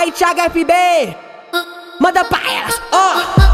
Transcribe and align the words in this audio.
Aí, 0.00 0.10
Thiago 0.12 0.40
FB, 0.40 1.14
manda 2.00 2.24
pra 2.24 2.40
elas, 2.50 2.80
ó. 2.90 3.49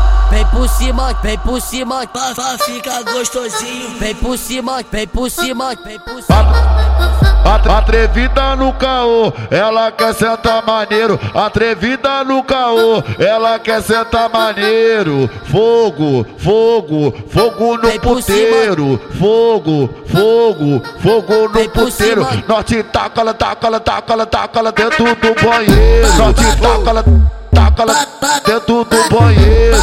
Vem 0.46 0.60
por 0.60 0.68
cima, 0.68 1.14
vem 1.22 1.38
por 1.38 1.60
cima, 1.60 2.06
pra, 2.06 2.34
pra 2.34 2.58
ficar 2.58 3.02
gostosinho. 3.02 3.98
Vem 3.98 4.14
por 4.14 4.38
cima, 4.38 4.84
vem 4.90 5.06
por 5.06 5.30
cima, 5.30 5.74
vem 5.84 5.98
por 5.98 6.22
cima. 6.22 7.76
Atrevida 7.76 8.56
no 8.56 8.72
caô, 8.72 9.32
ela 9.50 9.90
quer 9.90 10.14
sentar 10.14 10.64
maneiro. 10.64 11.18
Atrevida 11.34 12.24
no 12.24 12.42
caô, 12.42 13.02
ela 13.18 13.58
quer 13.58 13.82
sentar 13.82 14.28
maneiro. 14.30 15.28
Fogo, 15.50 16.26
fogo, 16.38 17.14
fogo 17.28 17.76
no 17.78 18.00
puteiro. 18.00 19.00
Fogo, 19.18 19.90
fogo, 20.06 20.82
fogo 21.02 21.48
no 21.48 21.68
puteiro. 21.70 22.26
Norte 22.48 22.82
taca 22.84 23.20
ela, 23.20 23.34
taca 23.34 23.66
ela, 23.66 23.80
taca 23.80 24.12
ela, 24.12 24.26
taca 24.26 24.58
ela 24.58 24.72
dentro 24.72 25.04
do 25.04 25.34
banheiro. 25.44 26.14
Norte 26.16 26.44
taca 26.60 26.90
ela, 26.90 27.04
taca 27.52 27.82
ela 27.82 28.06
dentro 28.44 28.84
do 28.84 29.08
banheiro. 29.08 29.76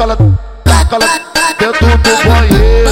Taca 0.00 0.16
taca 0.64 1.54
dentro 1.58 1.86
do 1.98 2.12
banheiro. 2.26 2.90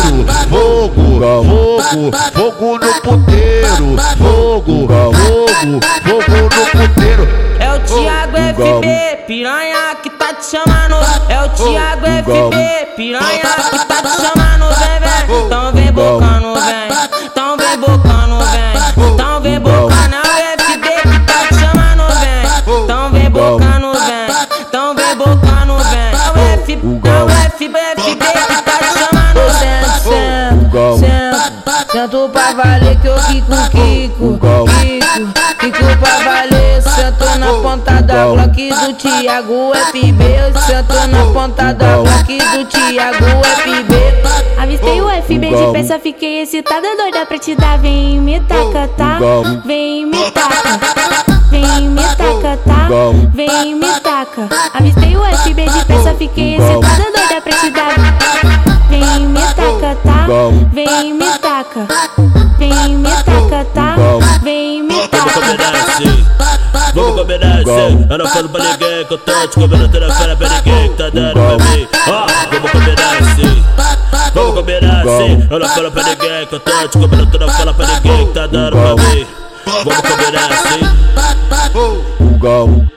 Fogo, 0.50 1.04
fogo, 1.48 2.12
fogo 2.34 2.78
no 2.78 3.00
puteiro. 3.00 3.96
Fogo, 4.18 4.86
fogo, 4.86 5.16
fogo 6.04 6.36
no 6.42 6.66
puteiro. 6.66 7.24
É 7.58 7.72
o 7.72 7.80
Thiago 7.80 8.36
FB, 8.36 9.24
piranha 9.26 9.96
que 10.02 10.10
tá 10.10 10.34
te 10.34 10.50
chamando. 10.50 10.96
É 11.30 11.42
o 11.42 11.48
Thiago 11.48 12.04
FB, 12.04 12.56
piranha 12.94 13.40
que 13.70 13.78
tá 13.86 14.02
te 14.02 14.12
chamando. 14.20 14.66
Vem, 14.76 15.00
vem, 15.00 15.46
então 15.46 15.72
vem 15.72 15.90
bocando, 15.90 16.54
vem. 16.60 16.88
Então 17.24 17.56
vem 17.56 17.78
bocando, 17.78 18.38
vem. 18.44 19.12
Então 19.14 19.40
vem 19.40 19.58
bocando, 19.58 20.14
é 20.14 20.20
o 20.20 20.60
FB 20.60 20.88
que 21.08 21.18
tá 21.20 21.38
te 21.48 21.54
chamando, 21.54 22.04
vem. 22.20 22.84
Então 22.84 23.10
vem 23.10 23.30
bocando, 23.30 23.92
vem. 23.94 24.28
Então 24.60 24.94
vem 24.94 25.16
bocando, 25.16 25.78
vem. 25.84 26.07
O 26.80 27.00
é 27.28 27.50
FB, 27.50 27.76
FB 27.76 28.02
que 28.02 28.16
tá 28.16 28.78
te 28.78 28.98
chamando. 28.98 29.40
Senta, 29.58 30.96
senta, 30.96 31.86
senta 31.90 32.28
pra 32.28 32.52
valer 32.52 33.00
que 33.00 33.06
eu 33.08 33.16
Kiko, 33.16 33.56
Kiko, 33.70 34.38
Kiko, 34.38 35.32
Kiko 35.58 35.96
pra 35.98 36.18
valer. 36.18 36.82
Sentou 36.82 37.38
na 37.38 37.52
ponta 37.54 38.02
da 38.02 38.26
bloque 38.26 38.70
do 38.70 38.92
Thiago 38.94 39.72
FB. 39.74 40.24
Eu 40.24 40.60
sento 40.60 41.06
na 41.08 41.32
ponta 41.32 41.72
da 41.74 41.96
bloque 41.96 42.38
do 42.38 42.64
Thiago 42.66 43.24
FB. 43.42 44.62
Avistei 44.62 45.00
o 45.00 45.08
FB 45.08 45.48
de 45.48 45.72
peça, 45.72 45.98
fiquei 45.98 46.42
excitada, 46.42 46.96
doida 46.96 47.26
pra 47.26 47.38
te 47.38 47.56
dar. 47.56 47.76
Vem 47.78 48.20
me 48.20 48.38
taca, 48.40 48.88
tá? 48.96 49.18
Vem 49.64 50.06
me 50.06 50.30
taca. 50.30 50.78
Vem 51.50 51.88
me 51.88 52.02
taca, 52.02 52.56
tá? 52.64 52.88
Vem 53.34 53.74
me 53.74 53.97
taca. 54.28 54.48
Avistei 54.74 55.16
o 55.16 55.24
FB 55.24 55.64
de 55.68 55.84
peça, 55.84 56.14
fiquei 56.14 56.56
excitada, 56.56 57.04
doida 57.12 57.40
pra 57.40 57.52
te 57.56 57.70
dar. 57.70 57.94
Vem 58.88 59.28
me 59.28 59.40
taca, 59.40 59.96
tá? 60.04 60.26
Vem 60.72 61.14
me 61.14 61.38
taca. 61.38 61.86
Vem 62.58 62.96
me 62.96 63.10
taca, 63.10 63.64
tá? 63.74 63.94
Vem 64.42 64.82
me 64.82 64.88
Vamos 64.94 65.08
taca. 65.08 65.32
combinar 65.32 65.74
assim, 65.74 66.26
vamos 66.94 67.20
combinar 67.20 67.60
assim. 67.60 68.06
Eu 68.10 68.18
não 68.18 68.26
falo 68.28 68.48
pra 68.48 68.64
ninguém 68.64 69.04
que 69.04 69.14
eu 69.14 69.18
tô 69.18 69.48
te 69.48 69.54
comendo 69.54 69.88
toda 69.88 70.14
fora 70.14 70.36
pra 70.36 70.48
ninguém 70.48 70.88
que 70.90 70.96
tá 70.96 71.10
dando 71.10 71.32
pra 71.32 71.64
mim. 71.64 71.88
Ó, 72.08 72.26
vamos 72.50 72.70
combinar 72.70 73.16
assim, 73.18 73.64
vamos 74.34 74.54
combinar 74.54 75.00
assim. 75.00 75.48
Eu 75.50 75.58
não 75.58 75.68
falo 75.68 75.90
pra 75.90 76.02
ninguém 76.02 76.46
que 76.46 76.54
eu 76.54 76.60
tô 76.60 76.88
te 76.88 76.98
comendo 76.98 77.26
toda 77.30 77.48
fora 77.52 77.74
pra 77.74 77.86
ninguém 77.86 78.26
que 78.26 78.32
tá 78.32 78.46
dando 78.46 78.76
pra 78.76 78.94
mim. 78.94 79.26
Vamos 79.66 80.00
combinar 80.00 80.52
assim. 80.52 80.98
Fogão. 82.18 82.88